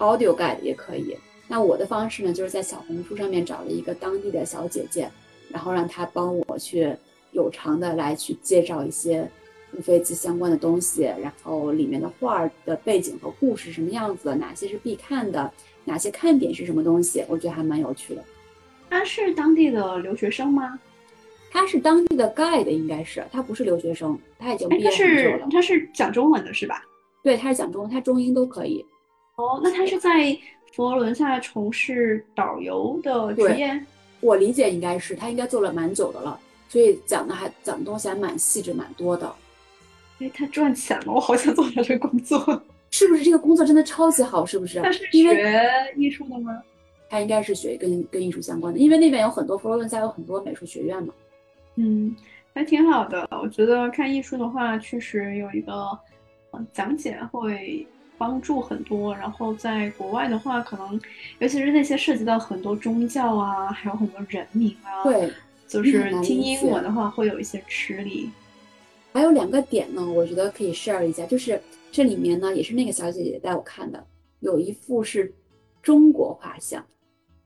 [0.02, 1.16] audio guide 也可以。
[1.48, 5.10] 那我的方式呢，就是在小红书上面找了一个当地的小姐姐，
[5.50, 6.94] 然后让她帮我去
[7.32, 9.30] 有偿的来去介绍一些
[9.74, 15.52] 乌菲兹相关的东西，然后里面的画的背景和故事什么样子，哪些是必看的，
[15.86, 18.24] 哪些看点是什么东西，我觉得还蛮有趣的。
[18.90, 20.80] 他是当地的留学生吗？
[21.52, 25.40] 他是当地的 guide，应该是他不是留学生，他已经毕业很久了。
[25.40, 26.82] 是他是讲中文的是吧？
[27.22, 28.86] 对，他是讲中文，他中英都可以。
[29.42, 30.38] 哦，那他是在
[30.74, 33.80] 佛罗伦萨从事导游的职业？
[34.20, 39.34] 我理解应该是他应该做了蛮久的了，所以讲的还讲的东西还蛮细致蛮多的。
[40.20, 42.40] 哎，他赚钱了，我好想做他这个工作。
[42.92, 44.46] 是不是这个工作真的超级好？
[44.46, 44.80] 是不是？
[44.82, 45.64] 他是学
[45.96, 46.62] 艺术的吗？
[47.10, 51.14] 他应该是学跟跟艺术相关的，因为那边有很多佛罗伦萨有很多美术学院嘛。
[51.76, 52.16] 嗯，
[52.54, 53.28] 还挺好的。
[53.32, 55.74] 我觉得看艺术的话，确实有一个
[56.52, 57.88] 呃讲解会
[58.22, 59.16] 帮助很多。
[59.16, 61.02] 然后在国外的话，可能
[61.40, 65.32] 尤其是那些涉及到很多宗教啊，还有很多人名啊，，对，
[65.68, 68.30] 就是听英文的话会有一些吃力。
[69.12, 71.60] 还有两个点呢，我觉得可以 share 一下，就是
[71.92, 74.06] 这里面呢也是那个小姐姐带我看的，
[74.42, 75.34] 有一幅是
[75.82, 76.86] 中国画像，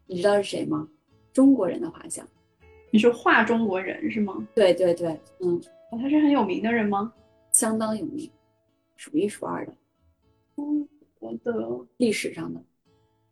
[0.08, 0.88] 你知道是谁吗？
[1.32, 2.28] 中国人的画像。
[2.92, 4.46] 你是画中国人是吗？
[4.54, 5.08] 对对对，
[5.40, 5.60] 嗯，
[5.92, 7.12] 哦他是很有名的人吗？
[7.52, 8.30] 相当有名，
[8.98, 9.74] 数一数二的，
[10.58, 10.88] 嗯，
[11.20, 12.62] 我的历史上的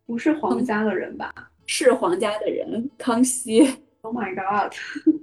[0.06, 1.32] 不是皇家的人吧
[1.66, 3.66] 是皇家的人，康熙。
[4.02, 4.74] ？Oh my god！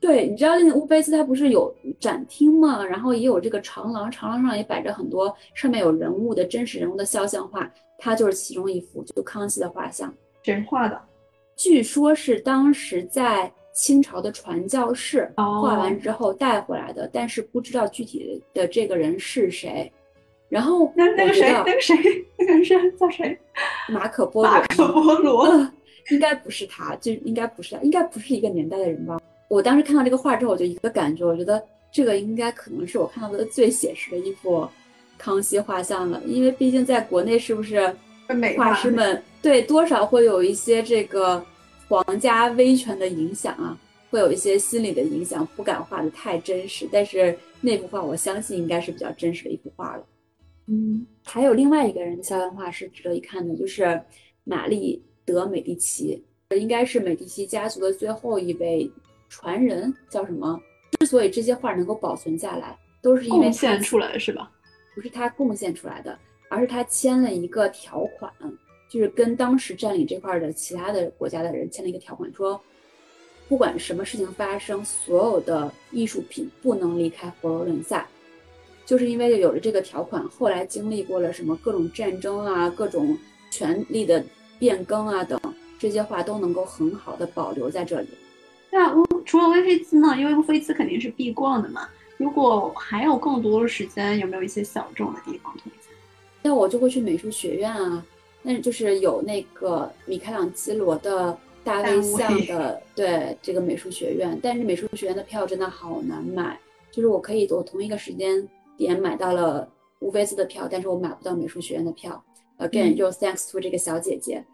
[0.00, 2.84] 对，你知道那个乌菲兹它不是有展厅吗？
[2.84, 10.12] 然后也有这个长廊，长廊上也摆着很多上面有人物的真实人物的肖像画，它就是其中一幅，就康熙的画像。
[10.42, 11.00] 谁画的？
[11.56, 19.90] 据说是当时在清朝的传教士哦画完之后带回来的，但是不知道具体的这个人是谁。
[20.54, 21.96] 然后那那个谁，那个谁，
[22.38, 23.36] 那个人是叫谁？
[23.88, 25.42] 马可波罗马可波罗。
[25.46, 25.72] 呃
[26.10, 29.18] 应该不是他，就应该不是他，应该不是一个年代的人吧。
[29.48, 34.68] 我当时看到这个画之后，我就一个感觉，我觉得这个应该可能是我看到的最写实的一幅
[35.16, 37.90] 康熙画像了，因为毕竟在国内是不是
[38.28, 41.42] 美画师们对多少会有一些这个
[41.88, 43.74] 皇家威权的影响啊，
[44.10, 46.86] 会有一些心理的影响，不敢画的太真实。
[46.92, 50.04] 但是那幅画我相信应该是比较真实的一幅画了。
[50.66, 54.00] 嗯，还有另外一个人的肖像画是值得一看的，就是
[54.44, 58.90] 玛丽德美第奇，应该是美第奇家族的最后一位
[59.28, 60.58] 传人，叫什么？
[60.98, 64.50] 之所以这些画能够保存下来，都是因为他贡献出来是吧？
[64.94, 68.32] 不是他贡献出来的，而是他签了一个条款，
[68.88, 72.58] 就是跟当时占领这块儿的其他的国家的人签了一个条款，说
[73.48, 78.08] 不管什么事情发生，所有的艺术品不能离开佛罗伦萨。
[78.86, 83.16] 就是因为有了这个条款，后来经历过了什么各种战争啊、各种
[83.50, 84.24] 权力的
[84.58, 85.40] 变更啊等，
[85.78, 88.08] 这些话都能够很好的保留在这里。
[88.70, 90.16] 那乌除了威菲兹呢？
[90.18, 91.88] 因为乌菲兹肯定是必逛的嘛。
[92.16, 95.92] 如果还有更多的时间，有没有一些小众的地方推荐？
[96.42, 98.04] 那我就会去美术学院啊，
[98.42, 104.38] 那就是有那个米开朗基罗的大卫像的，对这个美术学院。
[104.42, 106.58] 但是美术学院的票真的好难买，
[106.90, 109.68] 就是我可以我同一个时间点买到了
[110.00, 112.22] 乌菲兹的票，但是我买不到美术学院的票。
[112.58, 114.44] Again，、嗯就 thanks to 这个小姐姐，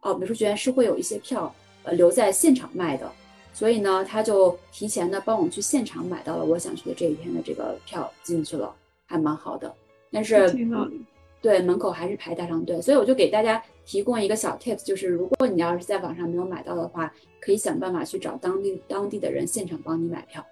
[0.00, 3.10] 哦，美术学院是会有一些票呃留在现场卖的，
[3.52, 9.74] 所以呢，他就提前的帮我去现场买到了我想去的这一天的这个票进去了，还蛮好的。
[10.10, 10.50] 但是
[11.42, 20.44] 对门口还是排大长队，所以我就给大家提供一个小 tips，就是如果你要是在网上没有买到的话，可以想办法去找当地当地的人现场帮你买票。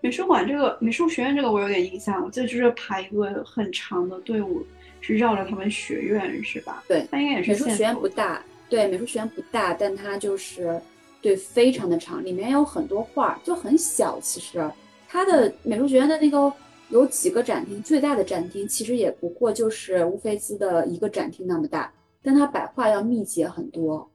[0.00, 4.64] 美术馆这个美术学院这个我有点印象，我记得就是排一个很长的队伍，
[5.00, 6.82] 是绕着他们学院是吧？
[6.88, 10.80] 对它应该也是美术学院不大，对，美术学院不大，但它就是
[11.20, 14.18] 对非常的长，里面有很多画，就很小。
[14.20, 14.70] 其实
[15.08, 16.52] 它的美术学院的那个
[16.88, 21.92] 有几个展厅，最大的展厅其实也不过就是乌菲兹的一个展厅那么大，
[22.22, 24.10] 但它摆画要密集很多。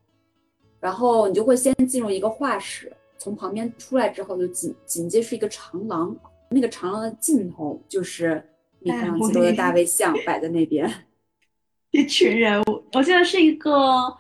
[0.80, 2.92] 然后你就会先进入一个画室，
[3.26, 6.16] 从旁边出来之后，就紧紧接是一个长廊，
[6.52, 8.40] 那个长廊的尽头就是
[8.82, 10.88] 米开朗基罗的大卫像摆在那边。
[11.90, 14.16] 一群人，我我记得是一个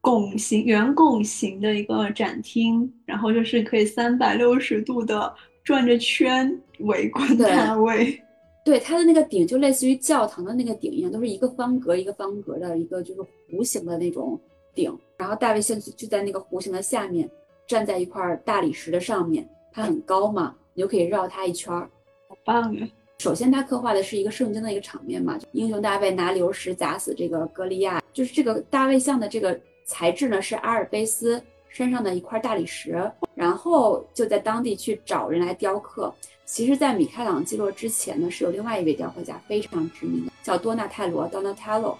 [0.00, 8.22] 拱形、圆拱形的一个展厅，然后就是可以三百六十度的转着圈围观对大卫。
[8.64, 13.20] 对，它的那个顶就类似于教堂的那个顶一样，都是一个方格一个方格的一个就是
[13.50, 14.40] 弧形的那种
[14.76, 14.96] 顶。
[15.16, 17.28] 然后大卫像就就在那个弧形的下面，
[17.68, 21.88] 站在一块大理石的上面，它很高嘛，你就可以绕它一圈儿。
[22.26, 22.88] 好棒啊！
[23.18, 36.12] 首先，它刻画的是一个圣经的一个场面嘛，英雄大卫拿流石砸死这个歌利亚，就是这个大卫像的这个材质呢是阿尔卑斯山上的一块大理石，然后就在当地去找人来雕刻。
[36.46, 41.96] 其实，在米开朗基罗之前呢，是有另外一位雕刻家非常知名的，叫多纳泰罗 （Donatello），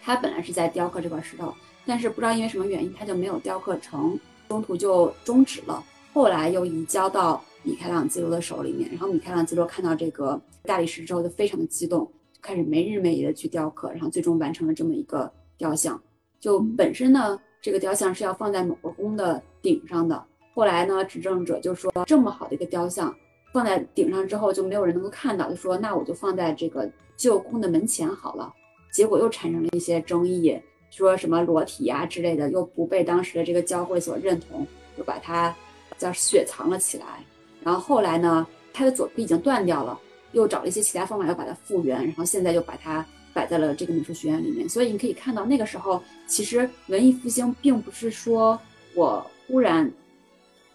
[0.00, 1.52] 他本来是在雕刻这块石头，
[1.84, 4.16] 但是不知道因为什么原因，他就没有雕刻成，
[4.48, 5.84] 中途就终止了。
[6.12, 16.00] 后来又移交到米开朗基罗的手里面，然后米开朗基罗看到这个大理石之后，就非常的激动，就开始没日没夜的去雕刻，然后最终完成了这么一个雕像。
[16.40, 23.14] 就本身呢，这个雕像是要放在某个宫的顶上的，后来呢，执政者就说这么好的一个雕像。
[23.52, 28.52] 放在顶上之后就没有人能够看到，就说那我就放在这个旧宫的门前好了。
[28.92, 30.58] 结果又产生了一些争议，
[30.96, 35.54] 说什么裸体呀之类的，又不被当时的这个教会所认同，就把它
[35.98, 37.22] 叫雪藏了起来。
[37.62, 40.00] 然后后来呢，他的左臂已经断掉了，
[40.32, 43.04] 又找了一些其他方法要把它复原，然后现在就把它
[43.34, 44.66] 摆在了这个美术学院里面。
[44.66, 48.58] 所以你可以看到，那个时候其实文艺复兴并不是说
[48.94, 49.92] 我忽然。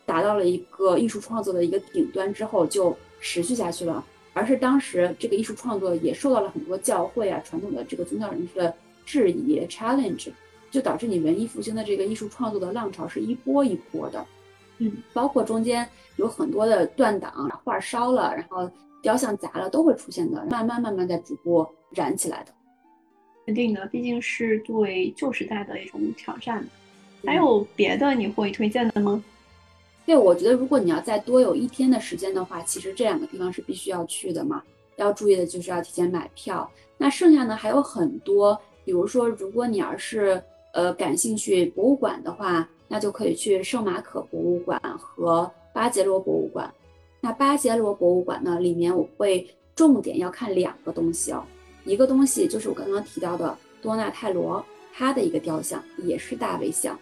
[0.04, 4.04] 达到了一个艺术创作的一个顶端之后，就持续下去了。
[4.34, 8.74] 而是当时这个艺术创作也受到了很多教会啊、传统的这个宗教人士的
[9.06, 10.32] 质疑、challenge，
[10.70, 14.26] 就导致你文艺复兴的这个艺术创作的浪潮是一波一波的。
[14.80, 18.70] 嗯，包括中间有很多的断档，画烧了，然后
[19.02, 20.46] 雕像砸了，都会出现的。
[20.50, 22.52] 慢慢慢慢在逐步燃起来的。
[23.46, 26.66] 肯定的，毕竟是对旧时代的一种挑战。
[27.26, 29.24] 还有别的你会推荐的吗？
[30.06, 34.64] 对，我觉得如果你要再多有一天的时间的话，其实这两个地方是必须要去的嘛。
[34.98, 36.70] 要注意的就是要提前买票。
[36.98, 40.42] 那剩下呢还有很多，比如说，如果你要是
[40.74, 46.74] 呃感兴趣博物馆的话，那就可以去圣马可博物馆和巴杰罗博物馆。
[47.22, 51.44] 那巴杰罗博物馆呢，里面我会重点要看两个东西哦。
[51.86, 54.64] 一个东西就是我刚刚提到的多纳泰罗
[54.94, 57.00] 他的一个雕像，也是大卫像。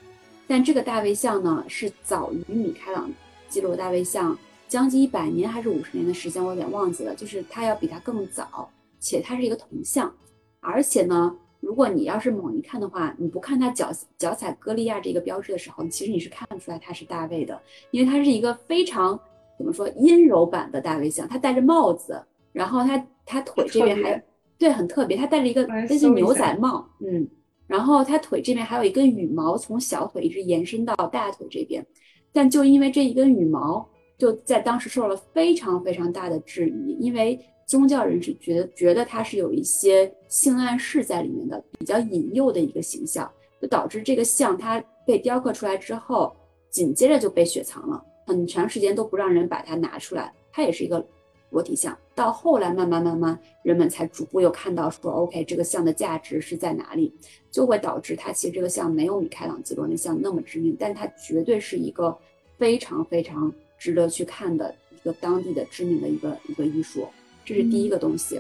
[0.48, 3.12] 但这个大卫像呢，是早于米开朗
[3.50, 4.38] 基罗大卫像
[4.68, 7.16] 将近一百年还是五十年的时间，我有点忘记了。
[7.16, 10.14] 就是它要比它更早，且它是一个铜像，
[10.60, 17.60] 而且呢，如果你要是猛一看的话，你不看他脚脚踩歌利亚这个标志的时候，其实你是看不出来他是大卫的，
[17.92, 19.20] 因为他是一个非常
[19.58, 24.24] 怎么说阴柔版的大卫像，他戴着帽子，然后他他腿这边还
[24.58, 27.28] 对很特别，他戴着一个类似牛仔帽，嗯。
[27.68, 31.86] 然后他腿这边还有一根羽毛，从小腿一直延伸到大腿这边，
[32.34, 37.40] 但就因为这一根羽毛，就在当时受了非常非常大的质疑，因为
[37.70, 46.36] 宗教人士觉得觉得它是有一些性暗示在里面的，比较引诱的一个形象，就导致这个像它被雕刻出来之后，
[46.72, 51.06] 紧接着就被雪藏了，很长时间都不让人把它拿出来，它也是一个。
[51.52, 57.12] 裸体像到后来慢慢慢慢，人们才逐步又看到说，OK，这个像的价值是在哪里，
[57.50, 62.16] 就会导致它其实这个像没有米开朗基罗那像那么知名，但它绝对是一个
[62.60, 67.08] 非常非常值得去看的一个当地的知名的一个一个艺术，
[67.50, 68.40] 这是第一个东西。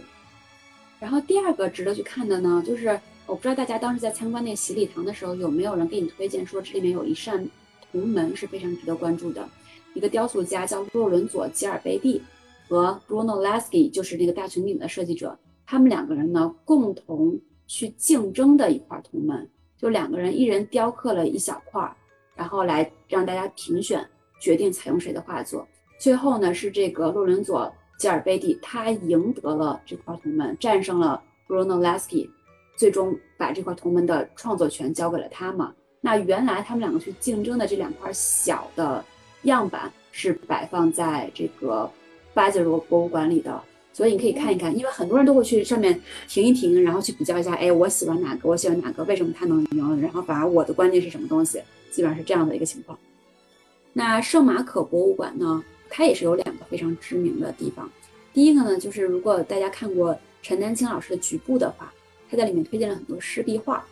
[0.99, 2.89] 然后第二个值得去看的呢，就是
[3.25, 7.43] 我不知道大家当时在参观那个洗礼堂的时候，有没有人给你推荐说这里面有一扇
[7.91, 9.49] 铜门是非常值得关注的，
[9.95, 12.21] 一个雕塑家叫洛伦佐吉尔贝蒂。
[12.67, 21.91] 和 Bruno Lasky 就是那个大穹顶的设计者，他们两个人呢共同去竞争的一块铜门，就两个人一人雕刻了一小块，
[22.35, 24.07] 然后来让大家评选，
[24.39, 25.67] 决定采用谁的画作。
[25.99, 32.27] 最后呢是这个洛伦佐吉尔贝蒂，他赢得了这块铜门，战胜了 Bruno Lasky，
[32.75, 35.71] 最终把这块铜门的创作权交给了他嘛。
[36.01, 39.05] 那原来他们两个去竞争的这两块小的
[39.43, 41.87] 样板是摆放在这个。
[42.31, 49.99] 巴杰罗博物馆里的，所以你可以看一看，因为很多人都会去上面停一停，然后去比较一下，哎，我喜欢哪个，我喜欢哪个，为什么他能赢？
[49.99, 51.59] 然后反而我的观念是什么东西？
[51.91, 52.97] 基本上是这样的一个情况。
[53.91, 57.89] 那圣马可博物馆呢，它也是有两个非常知名的地方。
[58.33, 61.93] 第一个呢，就是如果大家看过陈丹青老师的局部的话，
[62.29, 63.85] 他在里面推荐了很多湿壁画。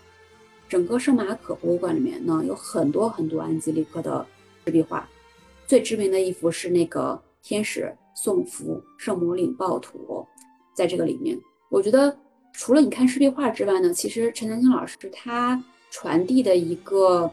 [0.69, 4.25] 整个圣马可博物馆里面呢，有很多很多安吉丽克的
[4.65, 5.07] 湿壁画，
[5.65, 7.93] 最知名的一幅是那个天使。
[8.19, 10.25] 送福圣母领报图，
[10.73, 12.17] 在这个里面，我觉得
[12.51, 17.31] 除了你看湿壁画之外呢，其实陈丹青老师他传递的一个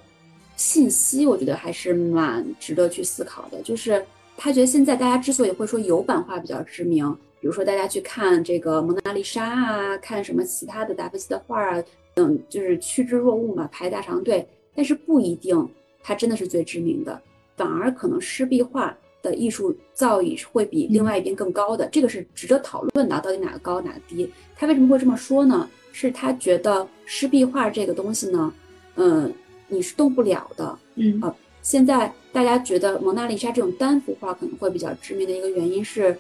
[0.57, 3.63] 信息，我觉得还是蛮值得去思考的。
[3.63, 4.05] 就是
[4.37, 7.11] 他觉得现在大家之所以会说油版画比较知名，
[7.41, 11.83] 比如说大家去看这个蒙娜丽莎啊，看什么其他的达芬奇的画啊，
[12.15, 14.47] 等就是趋之若鹜嘛，排大长队。
[14.75, 15.69] 但是不一定
[16.03, 17.21] 它真的是最知名的，
[17.57, 18.97] 反而可能湿壁画。
[19.25, 24.31] 的艺术造诣是会比另外一边更高的，这个是值得讨论的，到底哪个高哪个低？
[24.55, 25.67] 他为什么会这么说呢？
[25.93, 28.53] 是他觉得湿壁画这个东西呢，
[28.97, 29.33] 嗯，
[29.67, 31.35] 你是动不了的，嗯啊。
[31.65, 36.15] 现在大家觉得蒙娜丽莎这种单幅画可能会比较知名的一个原因是，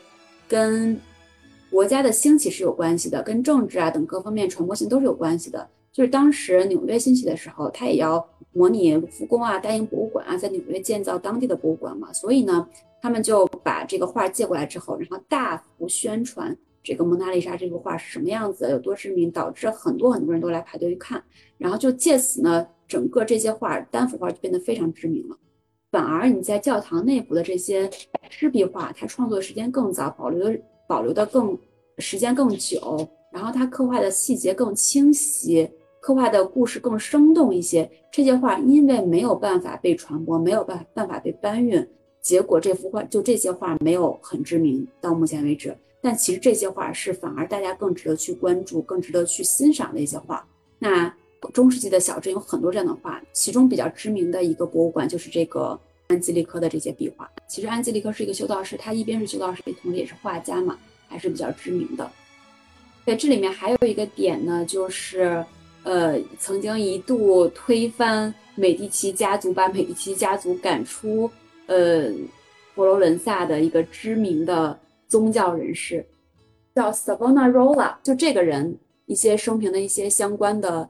[0.48, 0.98] 跟
[1.70, 5.68] 国家的兴起是有关系的，跟政治啊等各方面传播性都是有关系的。
[5.92, 12.66] 就是当时纽约兴起的时候，他也要模拟卢浮宫啊、大英博物馆啊，在纽约建造当地的博物馆嘛，所以呢，
[13.02, 21.20] 他们就把这个画借过来之后，然后大幅宣传这个蒙娜丽莎这幅画是什么样子，有多知名，导致很多很多人都来排队去看，
[21.58, 22.64] 然后就借此呢。
[22.86, 25.36] 整个这些画单幅画就变得非常知名了，
[25.90, 27.90] 反而你在教堂内部的这些
[28.28, 31.58] 湿壁画，它创作时间更早，保留的保留的更
[31.96, 35.66] 时间更久，然后它刻画的细节更清晰，
[35.98, 37.90] 刻画的故事更生动一些。
[38.12, 41.84] 这些画因为没有办法被传播，没有办办法被搬运，
[42.20, 45.74] 结果这幅画就这些画没有很知名到目前为止。
[46.04, 50.46] 但其实这些画是反而大家更值得去关注、更值得去欣赏的一些画。
[50.78, 51.10] 那。
[51.52, 57.30] 中世纪的小镇有很多这样的画，其中比较知名的一个博物馆就是这个安吉丽科的这些壁画。
[57.46, 62.10] 其实安吉丽科是一个修道士，他一边是修道士，同时也是画家嘛，还是比较知名的。
[63.04, 65.44] 在这里面还有一个点呢，就是
[65.82, 71.30] 呃，曾经一度推翻美第奇家族，把美第奇家族赶出
[71.66, 72.10] 呃
[72.74, 76.04] 佛罗伦萨的一个知名的宗教人士，
[76.74, 77.94] 叫 Savonarola。
[78.02, 78.76] 就这个人
[79.06, 80.88] 一些生平的一些相关的。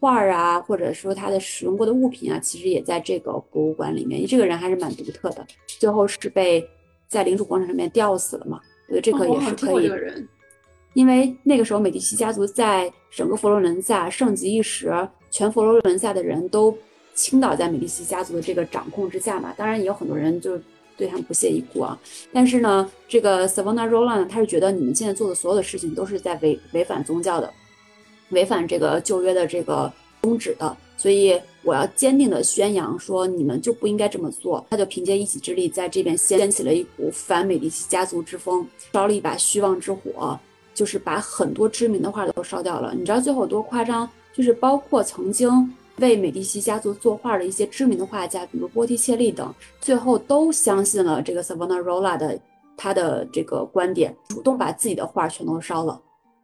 [0.00, 4.26] 画啊，或者说他的使用过的物品啊，其实也在这个博物馆里面。
[4.26, 6.66] 这个人还是蛮独特的，最后是被
[7.08, 8.58] 在领主广场上面吊死了嘛？
[8.88, 9.92] 我觉得这个也是可以。
[10.94, 14.90] 因为那个时候美第奇家族在整个佛罗伦萨盛极一时，
[15.30, 16.74] 全佛罗伦萨的人都
[17.12, 19.52] 倾倒在美第奇家族的这个掌控之下嘛。
[19.58, 20.58] 当然也有很多人就
[20.96, 21.98] 对他们不屑一顾啊。
[22.32, 27.52] 但是呢，这个 Savonarola 呢，他是觉得你们现在做的所有的事情都是在违违反宗教的。
[28.30, 29.92] 违反这个旧约的这个
[30.22, 34.66] 宗旨的，所以我要坚定的宣扬说，你们就不应该这么做。
[34.68, 40.36] 他就凭借一己之力，在这边掀起了一股反美第奇家族之风，烧了一把虚妄之火，
[40.74, 42.92] 就是把很多知名的画都烧掉了。
[42.94, 44.08] 你知道最后多夸张？
[44.34, 45.48] 就是包括曾经
[45.98, 52.38] 为美第奇家族作画的一些知名的画家，比如波提切利等，最后都相信了这个 Savonarola 的
[52.76, 56.00] 他的这个观点，主动把自己的画全都烧了。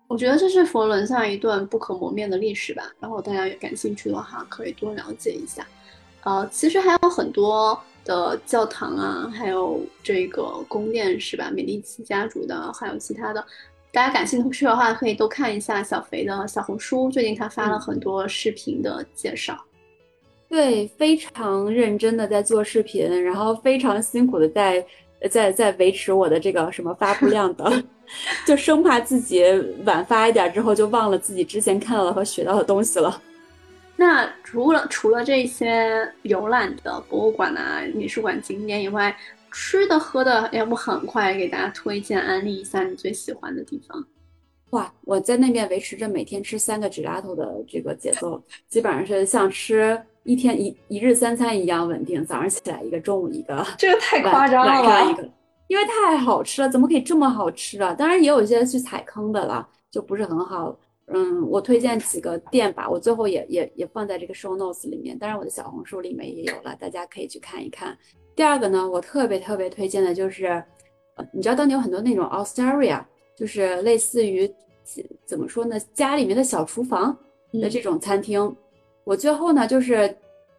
[0.08, 2.90] 我觉得这是佛伦萨一段不可磨灭的历史吧。
[3.00, 5.66] 然后大家感兴趣的话，可以多了解一下。
[6.24, 11.50] 呃，其实还有很多的教堂啊，还有这个宫殿是吧？
[11.50, 13.44] 美第奇家族的，还有其他的。
[13.92, 19.54] 大家感兴趣的话，可以多看一下小肥的小红书，最近他发了很多视频的介绍。
[20.48, 24.86] 对，非常认真的在做视频，然后非常辛苦的在
[25.30, 27.84] 在在维持我的这个什么发布量的。
[28.46, 29.44] 就生怕自己
[29.84, 33.20] 晚发一点之后就忘了自己之前看到的和学到的东西了。
[33.96, 39.14] 那除了除了这些游览的博物馆啊、美术馆景点以外，
[39.52, 44.04] 吃的喝的，要不很快给大家推荐安利一下你最喜欢的地方？
[44.70, 52.24] 哇，我在那边维持着每天吃三个 gelato 的这个节奏，基本上是像吃一天一一日三餐一样稳定。
[52.24, 55.22] 早上起来一个，中午一个， 这个太夸张了吧？
[55.68, 57.92] 因为太好吃了，怎么可以这么好吃啊？
[57.94, 60.74] 当然也有一些去踩坑的了，就不是很好。
[61.08, 67.96] 嗯，我推荐几个店吧，我最后也也也放在这个 show notes 里面，当然我的小红书里面也有了，大家可以去看一看。
[68.34, 70.46] 第二个呢，我特别特别推荐的就是，
[71.14, 73.02] 呃，你知道当地有很多那种 osteria，
[73.36, 74.52] 就是类似于
[75.24, 77.16] 怎么说呢，家里面的小厨房
[77.52, 78.54] 的这种餐厅。
[79.04, 80.14] 我最后呢就是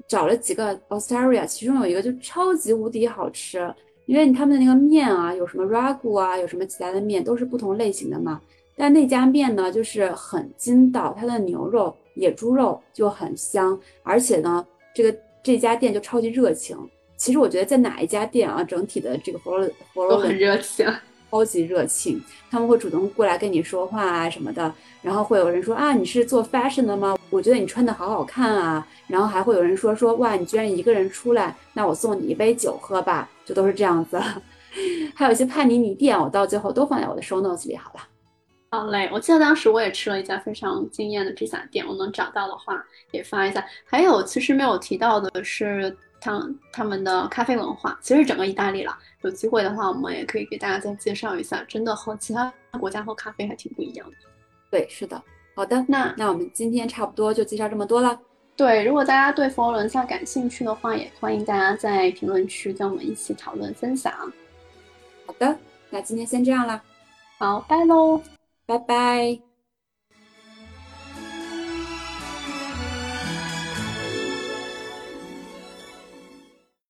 [0.08, 3.74] 找了几个 osteria，其中有一个就超级无敌好吃。
[4.06, 8.42] 因为他们的那个面啊，有什么 ragu 啊，有什么其他的面，都是不同类型的嘛。
[8.76, 16.78] 但那家面呢，就是很筋道，它的牛肉、野猪肉就很香，而且呢，这个这家店就超级热情。
[17.24, 20.86] 其实我觉得在哪一家店啊，整体的这个佛罗佛罗都很热情，
[21.32, 22.22] 超级热情，
[22.52, 24.74] 他们会主动过来跟你说话啊什么的。
[25.02, 27.18] 然后会有人说啊，你是做 fashion 的吗？
[27.30, 28.86] 我觉得你穿的好好看啊。
[29.08, 33.30] 然后还会有人说说哇，你居然一个人出来，那我送你一杯酒喝吧。
[33.46, 34.22] 就都是这样子。
[35.16, 38.02] 还有一些帕尼尼店，我到最后都放在我的 show notes 里好了。
[38.72, 43.66] 好嘞，我记得当时我也吃了一家非常惊艳的披萨店，我能找到的话也发一下。
[43.86, 48.98] 还有其实没有提到的是，他他们的咖啡文化，其实整个意大利了。
[49.22, 54.16] 有机会的话，我们也可以给大家再介绍一下，真的和其他国家喝咖啡还挺不一样的。
[54.72, 55.22] 对，是的。
[55.56, 58.20] 好的，那那我们今天差不多就介绍这么多了。
[58.56, 64.14] 对，如果大家对佛罗伦萨感兴趣的话，也欢迎大家在评论区跟我们一起讨论分享。
[65.26, 65.58] 好的，
[65.90, 66.82] 那今天先这样了，
[67.38, 68.22] 好，拜喽。
[68.66, 69.53] 拜拜。